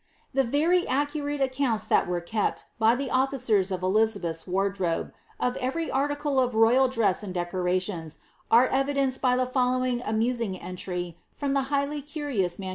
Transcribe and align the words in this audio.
The 0.33 0.41
very 0.43 0.87
accurate 0.87 1.41
accounts 1.41 1.85
that 1.85 2.07
were 2.07 2.21
kept, 2.21 2.65
by 2.79 2.95
tiie 2.95 3.07
officers 3.11 3.69
of 3.71 3.83
Eliza 3.83 4.19
beth's 4.19 4.47
wardrobe, 4.47 5.13
of 5.39 5.55
every 5.57 5.91
article 5.91 6.39
of 6.39 6.53
the 6.53 6.57
royal 6.57 6.87
dress 6.87 7.21
and 7.21 7.31
decorations, 7.35 8.17
are 8.49 8.65
evidenced 8.69 9.21
by 9.21 9.35
the 9.37 9.45
following 9.45 10.01
amusing 10.01 10.59
entry, 10.59 11.19
from 11.35 11.53
the 11.53 11.61
highly 11.69 12.01
curious 12.01 12.57
MS. 12.57 12.69